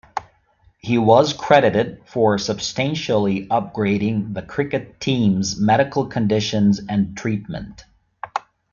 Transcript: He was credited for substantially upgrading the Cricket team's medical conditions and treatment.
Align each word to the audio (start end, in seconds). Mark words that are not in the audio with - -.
He 0.79 0.97
was 0.97 1.31
credited 1.31 2.01
for 2.07 2.39
substantially 2.39 3.45
upgrading 3.49 4.33
the 4.33 4.41
Cricket 4.41 4.99
team's 4.99 5.59
medical 5.61 6.07
conditions 6.07 6.81
and 6.89 7.15
treatment. 7.15 7.85